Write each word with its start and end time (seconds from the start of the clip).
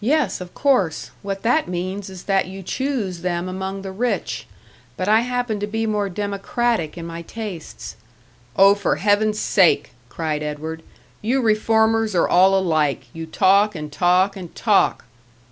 "Yes, 0.00 0.40
of 0.40 0.54
course. 0.54 1.10
What 1.22 1.42
that 1.42 1.66
means 1.66 2.08
is 2.08 2.22
that 2.30 2.46
you 2.46 2.62
choose 2.62 3.22
them 3.22 3.48
among 3.48 3.82
the 3.82 3.90
rich. 3.90 4.46
But 4.96 5.08
I 5.08 5.22
happen 5.22 5.58
to 5.58 5.66
be 5.66 5.84
more 5.84 6.08
democratic 6.08 6.96
in 6.96 7.04
my 7.06 7.22
tastes" 7.22 7.96
"Oh, 8.56 8.76
for 8.76 8.94
heaven's 9.02 9.40
sake!" 9.40 9.94
cried 10.08 10.44
Edward. 10.44 10.84
"You 11.22 11.40
reformers 11.42 12.14
are 12.14 12.28
all 12.28 12.56
alike 12.56 13.06
you 13.12 13.26
talk 13.26 13.74
and 13.74 13.90
talk 13.90 14.36
and 14.36 14.54
talk!" 14.54 15.06